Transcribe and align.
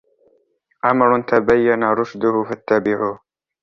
أَمْرٌ 0.85 1.21
تَبَيَّنَ 1.21 1.83
رُشْدُهُ 1.83 2.43
فَاتَّبِعُوهُ 2.43 3.19